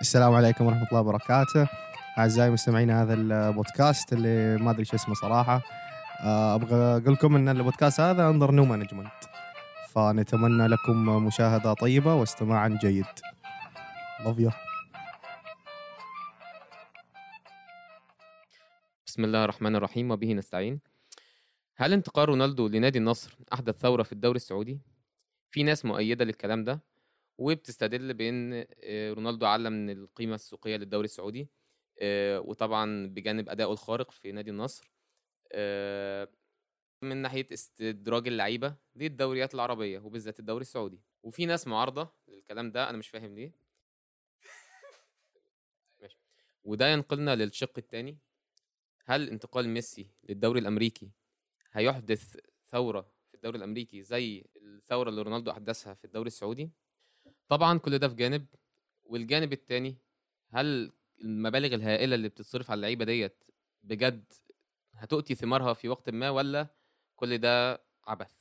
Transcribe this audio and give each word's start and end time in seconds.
السلام 0.00 0.34
عليكم 0.34 0.66
ورحمة 0.66 0.86
الله 0.88 1.00
وبركاته. 1.00 1.68
أعزائي 2.18 2.50
مستمعين 2.50 2.90
هذا 2.90 3.14
البودكاست 3.14 4.12
اللي 4.12 4.56
ما 4.56 4.70
أدري 4.70 4.84
شو 4.84 4.96
اسمه 4.96 5.14
صراحة. 5.14 5.62
آه، 6.20 6.54
أبغى 6.54 7.02
أقول 7.02 7.12
لكم 7.14 7.36
أن 7.36 7.48
البودكاست 7.48 8.00
هذا 8.00 8.28
under 8.28 8.50
new 8.50 8.64
management 8.64 9.24
فنتمنى 9.88 10.66
لكم 10.66 11.26
مشاهدة 11.26 11.72
طيبة 11.72 12.14
واستماعا 12.14 12.78
جيد. 12.82 13.04
You. 14.20 14.52
بسم 19.06 19.24
الله 19.24 19.44
الرحمن 19.44 19.76
الرحيم 19.76 20.10
وبه 20.10 20.32
نستعين. 20.32 20.80
هل 21.76 21.92
انتقال 21.92 22.28
رونالدو 22.28 22.68
لنادي 22.68 22.98
النصر 22.98 23.38
أحدث 23.52 23.76
ثورة 23.76 24.02
في 24.02 24.12
الدوري 24.12 24.36
السعودي؟ 24.36 24.80
في 25.50 25.62
ناس 25.62 25.84
مؤيدة 25.84 26.24
للكلام 26.24 26.64
ده. 26.64 26.80
وبتستدل 27.38 28.14
بأن 28.14 28.66
آه، 28.84 29.12
رونالدو 29.12 29.46
علم 29.46 29.72
من 29.72 29.90
القيمة 29.90 30.34
السوقية 30.34 30.76
للدوري 30.76 31.04
السعودي 31.04 31.48
آه، 32.00 32.40
وطبعا 32.40 33.06
بجانب 33.06 33.48
أدائه 33.48 33.72
الخارق 33.72 34.10
في 34.10 34.32
نادي 34.32 34.50
النصر 34.50 34.92
آه، 35.52 36.28
من 37.02 37.16
ناحية 37.16 37.46
استدراج 37.52 38.28
اللعيبة 38.28 38.76
للدوريات 38.96 39.54
العربية 39.54 39.98
وبالذات 39.98 40.40
الدوري 40.40 40.62
السعودي. 40.62 41.00
وفي 41.22 41.46
ناس 41.46 41.66
معارضة 41.66 42.12
للكلام 42.28 42.70
ده 42.70 42.90
أنا 42.90 42.98
مش 42.98 43.08
فاهم 43.08 43.34
ليه. 43.34 43.68
وده 46.64 46.88
ينقلنا 46.88 47.36
للشق 47.36 47.72
الثاني 47.78 48.18
هل 49.04 49.28
انتقال 49.30 49.68
ميسي 49.68 50.10
للدوري 50.28 50.60
الأمريكي 50.60 51.10
هيحدث 51.72 52.36
ثورة 52.66 53.00
في 53.28 53.34
الدوري 53.34 53.58
الأمريكي 53.58 54.02
زي 54.02 54.44
الثورة 54.56 55.08
اللي 55.10 55.22
رونالدو 55.22 55.50
أحدثها 55.50 55.94
في 55.94 56.04
الدوري 56.04 56.26
السعودي؟ 56.26 56.70
طبعا 57.48 57.78
كل 57.78 57.98
ده 57.98 58.08
في 58.08 58.14
جانب 58.14 58.46
والجانب 59.04 59.52
التاني 59.52 59.96
هل 60.50 60.92
المبالغ 61.20 61.74
الهائلة 61.74 62.14
اللي 62.14 62.28
بتتصرف 62.28 62.70
على 62.70 62.78
اللعيبة 62.78 63.04
ديت 63.04 63.44
بجد 63.82 64.24
هتؤتي 64.94 65.34
ثمارها 65.34 65.72
في 65.74 65.88
وقت 65.88 66.10
ما 66.10 66.30
ولا 66.30 66.66
كل 67.16 67.38
ده 67.38 67.82
عبث؟ 68.06 68.32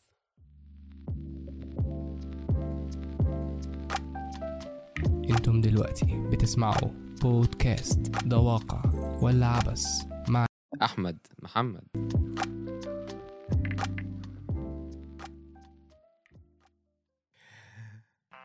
أنتم 5.29 5.61
دلوقتي 5.61 6.05
بتسمعوا 6.31 6.91
بودكاست 7.21 7.99
ده 8.25 8.37
واقع 8.37 8.81
ولا 9.21 9.45
عبس 9.47 10.05
مع 10.27 10.45
أحمد 10.81 11.17
محمد. 11.43 11.83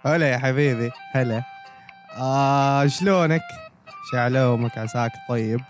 هلا 0.04 0.30
يا 0.30 0.38
حبيبي 0.38 0.90
هلا. 1.12 1.42
آه 2.16 2.86
شلونك؟ 2.86 3.42
شعلومك 4.12 4.78
عساك 4.78 5.12
طيب. 5.28 5.60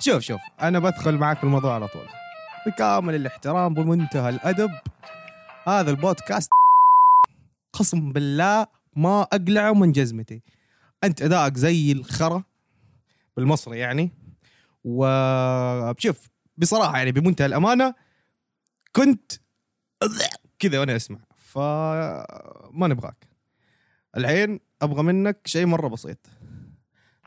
شوف 0.00 0.22
شوف 0.22 0.40
أنا 0.62 0.78
بدخل 0.78 1.18
معك 1.18 1.36
في 1.36 1.44
الموضوع 1.44 1.74
على 1.74 1.88
طول. 1.88 2.06
بكامل 2.66 3.14
الاحترام 3.14 3.74
بمنتهى 3.74 4.28
الأدب 4.28 4.70
هذا 5.66 5.90
البودكاست. 5.90 6.50
قسم 7.72 8.12
بالله 8.12 8.66
ما 8.96 9.22
أقلعه 9.22 9.72
من 9.72 9.92
جزمتي. 9.92 10.42
أنت 11.04 11.22
أدائك 11.22 11.56
زي 11.56 11.92
الخرا 11.92 12.42
بالمصري 13.36 13.78
يعني. 13.78 14.10
وشوف 14.84 16.28
بصراحة 16.58 16.96
يعني 16.98 17.12
بمنتهى 17.12 17.46
الأمانة 17.46 17.94
كنت 18.96 19.32
كذا 20.58 20.80
وأنا 20.80 20.96
أسمع. 20.96 21.18
فما 21.38 22.86
نبغاك. 22.88 23.28
الحين 24.16 24.60
أبغى 24.82 25.02
منك 25.02 25.38
شيء 25.44 25.66
مرة 25.66 25.88
بسيط. 25.88 26.18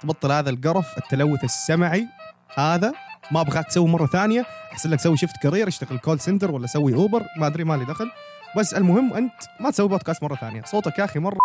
تبطل 0.01 0.31
هذا 0.31 0.49
القرف 0.49 0.97
التلوث 0.97 1.43
السمعي 1.43 2.07
هذا. 2.55 2.93
ما 3.31 3.41
أبغاك 3.41 3.67
تسوي 3.67 3.87
مرة 3.87 4.05
ثانية. 4.05 4.45
احسن 4.71 4.89
لك 4.89 4.99
سوي 4.99 5.17
shift 5.17 5.37
career 5.43 5.67
اشتغل 5.67 5.99
call 5.99 6.19
center 6.19 6.51
ولا 6.51 6.67
سوي 6.67 6.95
اوبر 6.95 7.23
ما 7.37 7.47
أدري 7.47 7.63
مالي 7.63 7.85
دخل. 7.85 8.11
بس 8.57 8.73
المهم 8.73 9.13
أنت 9.13 9.33
ما 9.59 9.71
تسوي 9.71 9.87
بودكاست 9.87 10.23
مرة 10.23 10.35
ثانية. 10.35 10.61
صوتك 10.61 10.99
يا 10.99 11.05
أخي 11.05 11.19
مرة. 11.19 11.37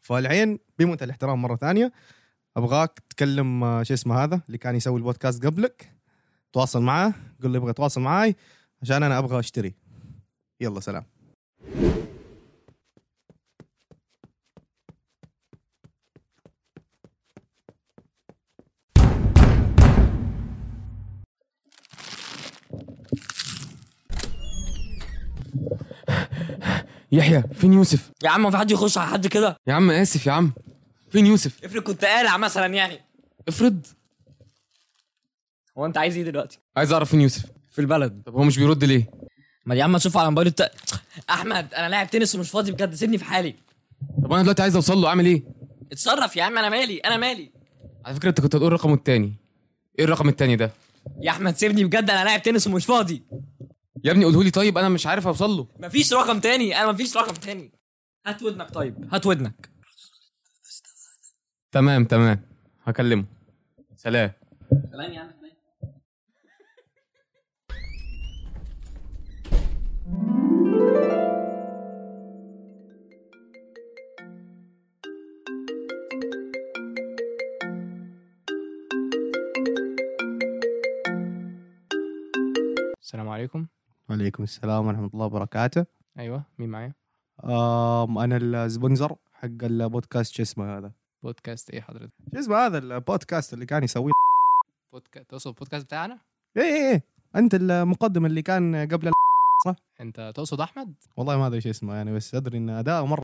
فالحين 0.00 0.58
بمنتهى 0.78 1.04
الاحترام 1.04 1.42
مرة 1.42 1.56
ثانية. 1.56 1.92
أبغاك 2.56 3.02
تكلم 3.10 3.64
آه، 3.64 3.82
شو 3.82 3.94
اسمه 3.94 4.24
هذا؟ 4.24 4.40
اللي 4.46 4.58
كان 4.58 4.76
يسوي 4.76 4.98
البودكاست 4.98 5.46
قبلك. 5.46 5.92
تواصل 6.52 6.82
معاه 6.82 7.12
قول 7.42 7.52
له 7.52 7.56
يبغى 7.56 7.70
يتواصل 7.70 8.00
معاي 8.00 8.36
عشان 8.82 9.02
أنا 9.02 9.18
أبغى 9.18 9.38
أشتري. 9.38 9.74
يلا 10.60 10.80
سلام. 10.80 11.04
يحيى 27.12 27.42
فين 27.54 27.72
يوسف؟ 27.72 28.10
يا 28.24 28.30
عم 28.30 28.42
ما 28.42 28.50
في 28.50 28.56
حد 28.56 28.70
يخش 28.70 28.98
على 28.98 29.08
حد 29.08 29.26
كده. 29.26 29.56
يا 29.66 29.72
عم 29.72 29.90
آسف 29.90 30.26
يا 30.26 30.32
عم. 30.32 30.52
فين 31.10 31.26
يوسف؟ 31.26 31.64
افرض 31.64 31.82
كنت 31.82 32.04
قالع 32.04 32.36
مثلا 32.36 32.66
يعني. 32.74 33.00
افرض. 33.48 33.86
هو 35.78 35.86
أنت 35.86 35.98
عايز 35.98 36.16
إيه 36.16 36.22
دلوقتي؟ 36.24 36.58
عايز 36.76 36.92
أعرف 36.92 37.10
فين 37.10 37.20
يوسف. 37.20 37.44
في 37.70 37.78
البلد. 37.80 38.22
طب 38.26 38.34
هو 38.34 38.42
مش 38.44 38.58
بيرد 38.58 38.84
ليه؟ 38.84 39.10
ما 39.66 39.74
يا 39.74 39.84
عم 39.84 39.96
تشوف 39.96 40.16
على 40.16 40.30
موبايله 40.30 40.50
الت... 40.50 40.70
أحمد 41.30 41.74
أنا 41.74 41.88
لاعب 41.88 42.10
تنس 42.10 42.34
ومش 42.34 42.50
فاضي 42.50 42.72
بجد 42.72 42.94
سيبني 42.94 43.18
في 43.18 43.24
حالي. 43.24 43.54
طب 44.24 44.32
أنا 44.32 44.42
دلوقتي 44.42 44.62
عايز 44.62 44.74
أوصل 44.74 44.98
له 44.98 45.08
أعمل 45.08 45.26
إيه؟ 45.26 45.42
اتصرف 45.92 46.36
يا 46.36 46.42
عم 46.42 46.58
أنا 46.58 46.68
مالي 46.68 46.98
أنا 46.98 47.16
مالي. 47.16 47.50
على 48.04 48.14
فكرة 48.14 48.28
أنت 48.28 48.40
كنت 48.40 48.54
هتقول 48.54 48.72
رقمه 48.72 48.94
التاني. 48.94 49.34
إيه 49.98 50.04
الرقم 50.04 50.28
التاني 50.28 50.56
ده؟ 50.56 50.70
يا 51.20 51.30
أحمد 51.30 51.56
سيبني 51.56 51.84
بجد 51.84 52.10
أنا 52.10 52.24
لاعب 52.24 52.42
تنس 52.42 52.66
ومش 52.66 52.86
فاضي. 52.86 53.22
يا 54.06 54.12
ابني 54.12 54.24
قوله 54.24 54.42
لي 54.42 54.50
طيب 54.50 54.78
أنا 54.78 54.88
مش 54.88 55.06
عارف 55.06 55.26
أوصل 55.26 55.50
له. 55.50 55.66
مفيش 55.78 56.12
رقم 56.12 56.40
تاني 56.40 56.80
أنا 56.80 56.92
مفيش 56.92 57.16
رقم 57.16 57.34
تاني. 57.34 57.72
هات 58.26 58.42
ودنك 58.42 58.70
طيب 58.70 59.14
هات 59.14 59.26
ودنك. 59.26 59.70
تمام 61.72 62.04
تمام. 62.04 62.40
هكلمه. 62.84 63.24
سلام. 63.96 64.32
سلام 64.92 65.12
يا 65.12 65.20
عم. 65.20 65.30
السلام 83.02 83.28
عليكم. 83.28 83.66
وعليكم 84.10 84.42
السلام 84.42 84.86
ورحمة 84.86 85.10
الله 85.14 85.26
وبركاته. 85.26 85.86
أيوه 86.18 86.44
مين 86.58 86.68
معايا؟ 86.68 86.94
آم 87.44 88.18
أنا 88.18 88.36
ال 88.36 88.46
sponsor 88.46 89.16
حق 89.32 89.48
البودكاست 89.62 90.34
شو 90.34 90.42
اسمه 90.42 90.78
هذا؟ 90.78 90.92
بودكاست 91.22 91.70
إيه 91.70 91.80
حضرتك؟ 91.80 92.12
شو 92.32 92.38
اسمه 92.38 92.56
هذا 92.56 92.78
البودكاست 92.78 93.54
اللي 93.54 93.66
كان 93.66 93.84
يسويه؟ 93.84 94.12
بودكاست 94.92 95.30
تقصد 95.30 95.48
البودكاست 95.48 95.84
بتاعنا؟ 95.84 96.18
إيه 96.56 96.62
إيه 96.62 96.92
إيه. 96.92 97.02
أنت 97.36 97.54
المقدم 97.54 98.26
اللي 98.26 98.42
كان 98.42 98.88
قبل 98.88 99.12
أنت 100.00 100.32
تقصد 100.36 100.60
أحمد؟ 100.60 100.94
والله 101.16 101.38
ما 101.38 101.46
أدري 101.46 101.60
شو 101.60 101.70
اسمه 101.70 101.94
يعني 101.94 102.14
بس 102.14 102.34
أدري 102.34 102.58
إن 102.58 102.70
اداؤه 102.70 103.06
مره 103.06 103.22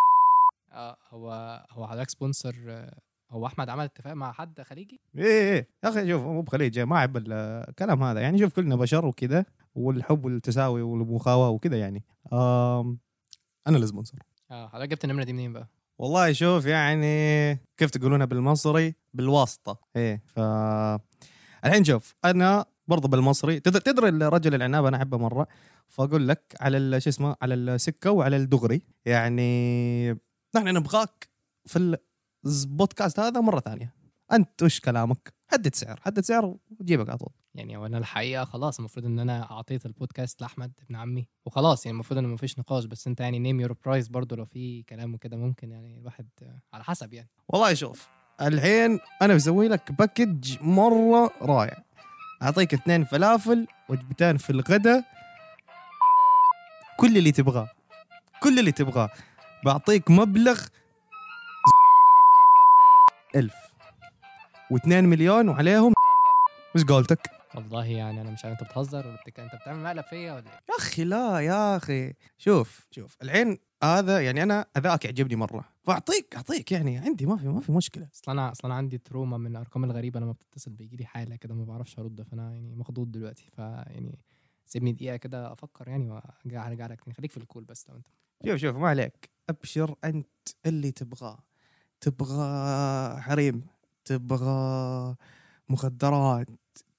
آه 0.72 0.96
هو 1.10 1.30
هو 1.70 1.86
حضرتك 1.86 2.10
sponsor 2.10 2.54
آه، 2.68 2.98
هو 3.32 3.46
أحمد 3.46 3.68
عمل 3.68 3.84
اتفاق 3.84 4.12
مع 4.12 4.32
حد 4.32 4.60
خليجي؟ 4.60 5.00
إيه 5.18 5.24
إيه 5.24 5.52
إيه. 5.52 5.68
يا 5.84 5.88
أخي 5.88 6.08
شوف 6.08 6.22
مو 6.22 6.42
بخليج 6.42 6.78
ما 6.80 6.98
أحب 6.98 7.16
الكلام 7.16 8.02
هذا. 8.02 8.20
يعني 8.20 8.38
شوف 8.38 8.52
كلنا 8.52 8.76
بشر 8.76 9.06
وكذا 9.06 9.44
والحب 9.74 10.24
والتساوي 10.24 10.82
والمخاوه 10.82 11.48
وكذا 11.48 11.76
يعني. 11.78 12.04
آم 12.32 12.98
أنا 13.66 13.76
السبونسر 13.78 14.18
آه 14.50 14.68
حضرتك 14.68 14.90
جبت 14.90 15.04
النمرة 15.04 15.24
دي 15.24 15.32
منين 15.32 15.52
بقى؟ 15.52 15.68
والله 15.98 16.32
شوف 16.32 16.66
يعني 16.66 17.54
كيف 17.76 17.90
تقولونها 17.90 18.26
بالمصري؟ 18.26 18.94
بالواسطة. 19.14 19.80
إيه 19.96 20.22
ف 20.26 20.38
الحين 21.64 21.84
شوف 21.84 22.14
أنا 22.24 22.64
برضه 22.88 23.08
بالمصري. 23.08 23.60
تدري 23.60 23.80
تدري 23.80 24.08
الرجل 24.08 24.54
العناب 24.54 24.84
أنا 24.84 24.96
أحبه 24.96 25.18
مرة؟ 25.18 25.46
فأقول 25.88 26.28
لك 26.28 26.56
على 26.60 27.00
شو 27.00 27.10
اسمه 27.10 27.36
على 27.42 27.54
السكة 27.54 28.10
وعلى 28.10 28.36
الدغري. 28.36 28.82
يعني 29.04 30.10
نحن 30.56 30.68
نبغاك 30.68 31.28
في 31.66 31.98
البودكاست 32.46 33.20
هذا 33.20 33.40
مرة 33.40 33.60
ثانية. 33.60 33.94
أنت 34.32 34.62
وش 34.62 34.80
كلامك؟ 34.80 35.34
حدد 35.48 35.74
سعر 35.74 36.00
حدد 36.00 36.20
سعر 36.20 36.56
وجيبك 36.80 37.08
على 37.08 37.18
طول. 37.18 37.32
يعني 37.54 37.76
هو 37.76 37.86
أنا 37.86 37.98
الحقيقة 37.98 38.44
خلاص 38.44 38.78
المفروض 38.78 39.06
إن 39.06 39.18
أنا 39.18 39.50
أعطيت 39.50 39.86
البودكاست 39.86 40.40
لأحمد 40.40 40.72
ابن 40.82 40.96
عمي. 40.96 41.28
وخلاص 41.46 41.86
يعني 41.86 41.94
المفروض 41.94 42.18
إن 42.18 42.28
مفيش 42.28 42.58
نقاش 42.58 42.84
بس 42.84 43.06
أنت 43.06 43.20
يعني 43.20 43.38
name 43.38 43.60
your 43.60 43.72
price 43.84 44.08
برضه 44.08 44.36
لو 44.36 44.44
في 44.44 44.82
كلام 44.82 45.14
وكده 45.14 45.36
ممكن 45.36 45.70
يعني 45.70 45.98
الواحد 45.98 46.28
على 46.72 46.84
حسب 46.84 47.14
يعني. 47.14 47.28
والله 47.48 47.74
شوف 47.74 48.08
الحين 48.40 48.98
أنا 49.22 49.34
بسوي 49.34 49.68
لك 49.68 49.92
package 49.92 50.56
مرة 50.60 51.30
رائع. 51.42 51.84
أعطيك 52.42 52.74
اثنين 52.74 53.04
فلافل 53.04 53.66
وجبتين 53.88 54.36
في 54.36 54.50
الغداء. 54.50 55.04
كل 56.96 57.18
اللي 57.18 57.32
تبغاه 57.32 57.70
كل 58.42 58.58
اللي 58.58 58.72
تبغاه. 58.72 59.10
بعطيك 59.64 60.10
مبلغ 60.10 60.60
ألف. 63.36 63.54
و2 64.74 64.86
مليون 64.88 65.48
وعليهم 65.48 65.92
وش 66.74 66.84
قولتك؟ 66.84 67.30
والله 67.54 67.84
يعني 67.86 68.20
أنا 68.20 68.30
مش 68.30 68.44
عارف 68.44 68.60
أنت 68.60 68.70
بتهزر؟ 68.70 69.06
ولا 69.06 69.16
بتك... 69.16 69.40
أنت 69.40 69.54
بتعمل 69.54 69.82
مقلب 69.82 70.04
فيا 70.04 70.32
ولا 70.32 70.46
إيه؟ 70.46 70.52
يا 70.70 70.76
أخي 70.78 71.04
لا 71.04 71.40
يا 71.40 71.76
أخي. 71.76 72.12
شوف 72.38 72.86
شوف 72.90 73.16
الحين 73.22 73.58
هذا 73.82 74.20
يعني 74.20 74.42
أنا 74.42 74.66
ادائك 74.76 75.04
يعجبني 75.04 75.36
مرة. 75.36 75.64
فأعطيك 75.84 76.34
أعطيك 76.36 76.72
يعني 76.72 76.98
عندي 76.98 77.26
ما 77.26 77.36
في 77.36 77.48
ما 77.48 77.60
في 77.60 77.72
مشكلة. 77.72 78.08
أصل 78.14 78.30
أنا 78.32 78.52
أصل 78.52 78.60
أنا 78.64 78.74
عندي 78.74 78.98
تروما 78.98 79.38
من 79.38 79.50
الأرقام 79.50 79.84
الغريبة 79.84 80.20
لما 80.20 80.32
بتتصل 80.32 80.70
بيجي 80.70 80.96
لي 80.96 81.04
حالة 81.04 81.36
كده 81.36 81.54
ما 81.54 81.64
بعرفش 81.64 81.98
أرد 81.98 82.22
فأنا 82.22 82.54
يعني 82.54 82.74
مخضوض 82.74 83.12
دلوقتي. 83.12 83.50
فيعني 83.56 84.18
سيبني 84.66 84.92
دقيقة 84.92 85.16
كده 85.16 85.52
أفكر 85.52 85.88
يعني 85.88 86.10
وأرجع 86.10 86.66
أرجع 86.68 86.86
لك 86.86 87.00
تاني. 87.00 87.14
خليك 87.14 87.30
في 87.30 87.36
ال 87.36 87.42
call 87.42 87.64
بس 87.64 87.88
لو 87.88 87.96
أنت 87.96 88.06
شوف 88.46 88.56
شوف 88.56 88.76
ما 88.76 88.88
عليك. 88.88 89.30
أبشر 89.48 89.94
أنت 90.04 90.28
اللي 90.66 90.90
تبغاه. 90.92 91.38
تبغى 92.02 93.20
حريم 93.20 93.66
تبغى 94.04 95.16
مخدرات 95.68 96.48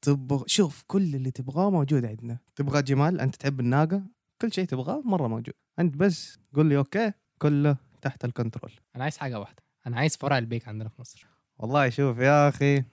تبغى 0.02 0.44
شوف 0.48 0.84
كل 0.88 1.16
اللي 1.16 1.32
تبغاه 1.32 1.70
موجود 1.70 2.06
عندنا. 2.06 2.38
تبغى 2.56 2.82
جمال 2.82 3.20
أنت 3.22 3.36
تحب 3.36 3.60
الناقة 3.60 4.04
كل 4.42 4.54
شيء 4.54 4.66
تبغاه 4.66 5.02
مرة 5.06 5.28
موجود. 5.28 5.54
أنت 5.80 5.98
بس 5.98 6.40
قول 6.56 6.66
لي 6.66 6.78
okay 6.78 7.12
كله 7.38 7.78
تحت 8.02 8.26
ال 8.26 8.31
control. 8.31 8.72
أنا 8.96 9.04
عايز 9.04 9.18
حاجة 9.18 9.40
واحدة. 9.40 9.64
أنا 9.88 9.98
عايز 9.98 10.18
فرع 10.18 10.38
البيك 10.38 10.68
عندنا 10.68 10.90
في 10.90 11.02
مصر. 11.02 11.28
والله 11.58 11.90
شوف 11.90 12.18
يا 12.18 12.50
أخي 12.50 12.84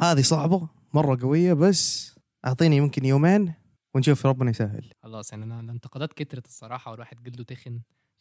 هذه 0.00 0.22
صعبة 0.22 0.68
مرة 0.94 1.18
قوية 1.22 1.52
بس 1.52 2.14
أعطيني 2.46 2.76
يمكن 2.76 3.04
يومين 3.04 3.54
ونشوف 3.94 4.26
ربنا 4.26 4.50
يسهل. 4.50 4.92
خلاص 5.02 5.32
يعني 5.32 5.44
أنا 5.44 5.60
الانتقادات 5.60 6.12
كترت 6.12 6.46
الصراحة 6.46 6.90
والواحد 6.90 7.22
جلده 7.22 7.44
تخن. 7.44 7.80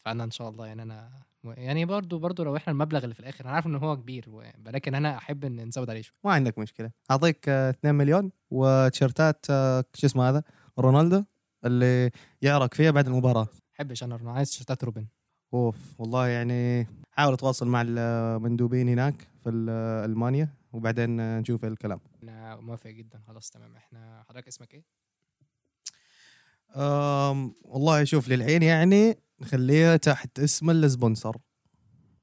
فانا 0.09 0.23
إن 0.23 0.31
شاء 0.31 0.49
الله 0.49 0.67
يعني 0.67 0.81
أنا 0.81 1.09
يعني 1.43 1.85
برضو 1.85 2.19
برضو 2.19 2.43
لو 2.43 2.55
إحنا 2.55 2.71
المبلغ 2.73 3.03
اللي 3.03 3.13
في 3.13 3.19
الآخر 3.19 3.45
أنا 3.45 3.53
عارف 3.53 3.67
إن 3.67 3.75
هو 3.75 3.97
كبير 3.97 4.25
ولكن 4.29 4.95
أنا 4.95 5.17
أحب 5.17 5.45
إن 5.45 5.67
نزود 5.67 5.89
عليه 5.89 6.01
شوية. 6.01 6.17
ما 6.23 6.31
عندك 6.31 6.57
مشكلة. 6.59 6.91
أعطيك 7.11 7.49
آه، 7.49 7.69
2 7.69 7.95
مليون 7.95 8.31
وتيشيرتات 8.51 9.45
آه، 9.49 9.83
شو 9.93 10.07
اسمه 10.07 10.29
هذا؟ 10.29 10.43
رونالدو 10.79 11.23
اللي 11.65 12.11
يعرق 12.41 12.73
فيها 12.73 12.91
بعد 12.91 13.07
المباراة. 13.07 13.47
احبش 13.75 14.03
أنا 14.03 14.15
أنا 14.15 14.31
عايز 14.31 14.49
تيشيرتات 14.51 14.83
روبن. 14.83 15.07
أوف 15.53 15.99
والله 15.99 16.27
يعني 16.27 16.87
حاول 17.11 17.33
أتواصل 17.33 17.67
مع 17.67 17.83
المندوبين 17.87 18.89
هناك 18.89 19.27
في 19.43 19.49
ال- 19.49 19.69
ألمانيا 20.09 20.49
وبعدين 20.73 21.19
آه، 21.19 21.39
نشوف 21.39 21.65
الكلام. 21.65 21.99
أنا 22.23 22.55
موافق 22.55 22.89
جدا. 22.89 23.21
خلاص 23.27 23.49
تمام. 23.49 23.75
إحنا 23.75 24.23
حضرتك 24.29 24.47
اسمك 24.47 24.73
إيه؟ 24.73 24.83
والله 27.65 28.03
شوف 28.03 28.29
للحين 28.29 28.63
يعني 28.63 29.15
نخليها 29.41 29.97
تحت 29.97 30.39
اسم 30.39 30.69
السبونسر. 30.69 31.37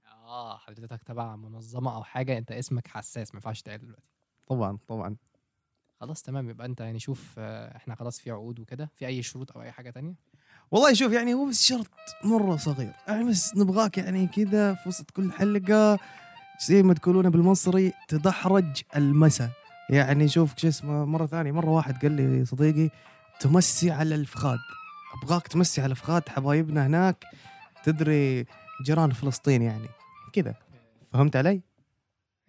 آه 0.06 0.58
حضرتك 0.58 1.02
تبع 1.02 1.36
منظمة 1.36 1.94
أو 1.96 2.04
حاجة 2.04 2.38
أنت 2.38 2.52
اسمك 2.52 2.88
حساس 2.88 3.34
ما 3.34 3.38
ينفعش 3.38 3.62
تقال 3.62 3.80
دلوقتي. 3.80 4.06
طبعا 4.46 4.78
طبعا. 4.88 5.16
خلاص 6.00 6.22
تمام. 6.22 6.50
يبقى 6.50 6.66
أنت 6.66 6.80
يعني 6.80 6.98
شوف 6.98 7.34
آه، 7.38 7.76
إحنا 7.76 7.94
خلاص 7.94 8.20
في 8.20 8.30
عقود 8.30 8.60
وكده. 8.60 8.90
في 8.94 9.06
أي 9.06 9.22
شروط 9.22 9.56
أو 9.56 9.62
أي 9.62 9.72
حاجة 9.72 9.90
تانية؟ 9.90 10.14
والله 10.70 10.92
شوف 10.94 11.12
يعني 11.12 11.34
هو 11.34 11.46
بس 11.46 11.62
شرط 11.62 11.90
مرة 12.24 12.56
صغير. 12.56 12.92
يعني 13.08 13.24
بس 13.24 13.56
نبغاك 13.56 13.98
يعني 13.98 14.26
كذا 14.26 14.74
في 14.74 14.88
وسط 14.88 15.10
كل 15.10 15.32
حلقة 15.32 15.98
زي 16.68 16.82
ما 16.82 16.94
تقولون 16.94 17.30
بالمصري 17.30 17.92
تدحرج 18.08 18.82
المسا. 18.96 19.50
يعني 19.90 20.28
شوف 20.28 20.58
شو 20.58 20.68
اسمه 20.68 21.04
مرة 21.04 21.26
ثانية 21.26 21.52
مرة 21.52 21.70
واحد 21.70 22.02
قال 22.02 22.12
لي 22.12 22.44
صديقي 22.44 22.90
تمسي 23.40 23.90
على 23.90 24.14
الفخاد. 24.14 24.58
ابغاك 25.22 25.48
تمسي 25.48 25.80
على 25.80 25.90
الفخاد 25.90 26.28
حبايبنا 26.28 26.86
هناك 26.86 27.24
تدري 27.84 28.46
جيران 28.84 29.10
فلسطين 29.10 29.62
يعني 29.62 29.88
كذا 30.32 30.54
فهمت 31.12 31.36
علي؟ 31.36 31.60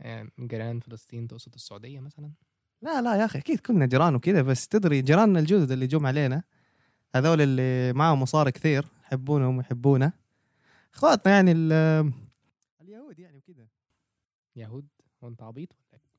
آه، 0.02 0.28
جيران 0.40 0.80
فلسطين 0.80 1.28
تقصد 1.28 1.54
السعوديه 1.54 2.00
مثلا 2.00 2.32
لا 2.82 3.02
لا 3.02 3.16
يا 3.16 3.26
أخي 3.26 3.40
أكيد 3.40 3.60
كلنا 3.60 3.86
جيران 3.86 4.16
وكذا 4.16 4.42
بس 4.42 4.68
تدري 4.68 5.02
جيراننا 5.02 5.40
الجدد 5.40 5.72
اللي 5.72 5.88
جم 5.88 6.06
علينا 6.06 6.44
هذول 7.16 7.42
اللي 7.42 7.94
معاهم 7.94 8.22
مصاري 8.22 8.52
كثير 8.52 8.86
يحبونهم 9.04 9.58
ويحبونا 9.58 10.12
اخواتنا 10.94 11.32
يعني 11.34 11.52
ال- 11.52 12.12
اليهود 12.82 13.20
يعني 13.20 13.38
وكذا 13.38 13.68
يهود 14.56 14.88
وانت 15.22 15.44
عبيط 15.44 15.70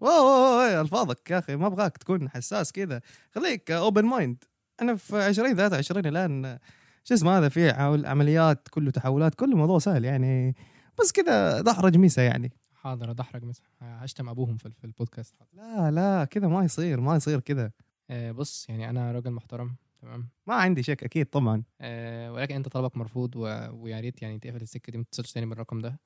ولا 0.01 0.69
إيه؟ 0.69 0.81
الفاظك 0.81 1.31
يا 1.31 1.39
أخي 1.39 1.57
ما 1.57 1.67
ابغاك 1.67 1.97
تكون 1.97 2.31
حساس 2.31 2.73
كذا 2.73 3.01
خليك 3.35 3.71
open 3.71 4.05
mind 4.05 4.45
أنا 4.83 4.97
في 4.97 5.17
20 5.23 5.55
23 5.57 6.07
الآن 6.07 6.59
شو 7.05 7.15
اسمه 7.15 7.39
هذا 7.39 7.49
في 7.49 7.71
عمل- 7.71 8.07
عمليات 8.07 8.69
كله 8.69 8.91
تحولات 8.91 9.35
كله 9.35 9.57
موضوع 9.57 9.79
سهل 9.79 10.05
يعني. 10.05 10.55
بس 11.01 11.13
كذا 11.13 11.61
دحرج 11.61 11.97
ميسا 11.97 12.23
يعني. 12.23 12.53
حاضر 12.75 13.11
أدحرج 13.11 13.45
مثلا 13.45 13.67
هشتم 13.83 14.29
أبوهم 14.29 14.57
في 14.57 14.85
البودكاست. 14.85 15.35
لا 15.53 15.91
لا 15.91 16.25
كذا 16.25 16.49
ما 16.49 16.65
يصير 16.65 17.01
ما 17.01 17.17
يصير 17.17 17.41
كذا. 17.41 17.71
آه، 18.11 18.33
بص 18.33 18.69
يعني 18.69 18.91
أنا 18.91 19.13
راجل 19.13 19.31
محترم 19.31 19.77
تمام؟ 20.03 20.29
ما 20.47 20.55
عندي 20.55 20.83
شك 20.83 21.05
أكيد 21.05 21.27
طبعا. 21.27 21.63
آه، 21.81 22.33
ولكن 22.33 22.55
أنت 22.55 22.69
طلبك 22.69 22.97
مرفوض 22.97 23.37
و... 23.37 23.41
ويا 23.73 24.01
ريت 24.01 24.23
يعني 24.23 24.39
تقفل 24.39 24.63
السكة 24.63 24.91
دي 24.91 24.99
ما 24.99 25.05
تتصلش 25.05 25.33
تاني 25.33 25.47
بالرقم 25.47 25.79
ده. 25.79 26.01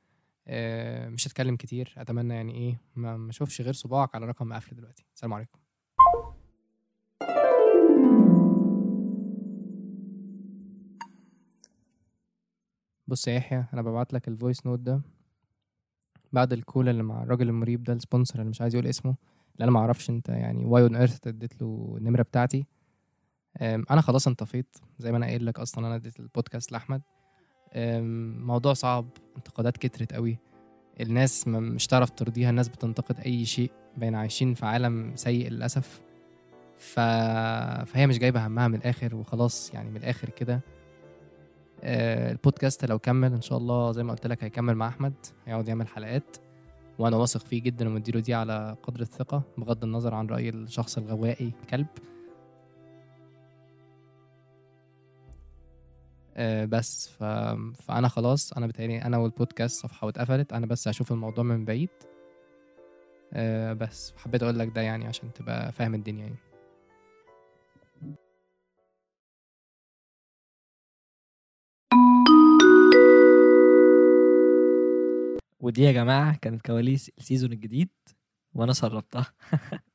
آه، 0.48 1.08
مش 1.08 1.28
هتكلم 1.28 1.56
كتير 1.56 1.94
أتمنى 1.98 2.34
يعني 2.34 2.54
إيه 2.54 2.80
ما 2.96 3.16
ما 3.16 3.30
أشوفش 3.30 3.60
غير 3.60 3.72
صباعك 3.72 4.14
على 4.14 4.26
رقم 4.26 4.52
قفل 4.52 4.76
دلوقتي. 4.76 5.04
السلام 5.14 5.32
عليكم. 5.34 5.58
بص 13.12 13.28
يا 13.28 13.32
يحيى 13.32 13.64
أنا 13.72 13.82
ببعت 13.82 14.12
لك 14.12 14.28
ال 14.28 14.35
voice 14.35 14.66
note 14.66 14.78
ده 14.78 15.00
بعد 16.32 16.52
ال 16.52 16.59
call 16.59 16.88
اللي 16.88 17.02
مع 17.02 17.22
الراجل 17.22 17.48
المريب 17.48 17.84
ده 17.84 17.92
ال 17.92 17.98
sponsor 17.98 18.38
اللي 18.38 18.50
مش 18.50 18.60
عايز 18.60 18.74
يقول 18.74 18.86
اسمه 18.86 19.14
اللي 19.54 19.64
أنا 19.64 19.72
ما 19.72 19.80
أعرفش 19.80 20.10
أنت 20.10 20.28
يعني 20.28 20.64
why 20.64 20.82
on 20.82 20.96
earth 20.96 21.26
اديت 21.26 21.62
له 21.62 21.94
النمرة 21.98 22.22
بتاعتي. 22.22 22.66
أنا 23.60 24.00
خلاص 24.00 24.26
انطفيت 24.26 24.76
زي 24.98 25.10
ما 25.12 25.18
أنا 25.18 25.26
قايل 25.26 25.46
لك 25.46 25.60
أصلا 25.60 25.86
أنا 25.86 25.94
اديت 25.94 26.20
البودكاست 26.20 26.72
لأحمد. 26.72 27.02
موضوع 28.46 28.72
صعب 28.72 29.08
انتقادات 29.36 29.76
كترت 29.76 30.12
قوي. 30.12 30.38
الناس 31.00 31.48
مش 31.48 31.86
تعرف 31.86 32.10
ترضيها 32.10 32.50
الناس 32.50 32.68
بتنتقد 32.68 33.20
أي 33.20 33.44
شيء 33.44 33.70
بين 33.96 34.14
عايشين 34.14 34.54
في 34.54 34.66
عالم 34.66 35.16
سيء 35.16 35.48
للأسف. 35.48 36.00
ف... 36.76 37.00
فهي 37.90 38.06
مش 38.06 38.18
جايبة 38.18 38.46
همها 38.46 38.68
من 38.68 38.74
الآخر 38.74 39.14
وخلاص 39.14 39.74
يعني 39.74 39.90
من 39.90 39.96
الآخر 39.96 40.28
كده. 40.30 40.60
البودكاست 41.82 42.84
لو 42.84 42.98
كمل 42.98 43.32
إن 43.32 43.40
شاء 43.40 43.58
الله 43.58 43.92
زي 43.92 44.02
ما 44.02 44.12
قلت 44.12 44.26
لك 44.26 44.44
هيكمل 44.44 44.74
مع 44.74 44.88
أحمد 44.88 45.14
هيقعد 45.46 45.68
يعمل 45.68 45.88
حلقات 45.88 46.36
وأنا 46.98 47.16
واثق 47.16 47.40
فيه 47.46 47.62
جدا 47.62 47.88
ومديله 47.88 48.20
دي 48.20 48.34
على 48.34 48.76
قدر 48.82 49.00
الثقة 49.00 49.42
بغض 49.58 49.84
النظر 49.84 50.14
عن 50.14 50.26
رأي 50.26 50.48
الشخص 50.48 50.98
الغوائي 50.98 51.52
كلب 51.70 51.86
آه، 56.36 56.64
بس 56.64 57.08
ف... 57.08 57.24
فأنا 57.82 58.08
خلاص 58.08 58.52
أنا 58.52 58.66
بتهيألي 58.66 59.02
أنا 59.02 59.18
والبودكاست 59.18 59.82
صفحة 59.82 60.06
واتقفلت 60.06 60.52
أنا 60.52 60.66
بس 60.66 60.88
هشوف 60.88 61.12
الموضوع 61.12 61.44
من 61.44 61.64
بعيد. 61.64 61.88
آه، 63.32 63.72
بس 63.72 64.12
حبيت 64.16 64.42
أقول 64.42 64.58
لك 64.58 64.68
ده 64.68 64.80
يعني 64.80 65.06
عشان 65.06 65.32
تبقى 65.32 65.72
فاهم 65.72 65.94
الدنيا 65.94 66.22
يعني. 66.24 66.36
ودي 75.62 75.82
يا 75.82 75.92
جماعة 75.92 76.36
كانت 76.36 76.66
كواليس 76.66 77.10
السيزون 77.18 77.52
الجديد 77.52 77.90
وأنا 78.54 78.72
سربتها. 78.72 79.34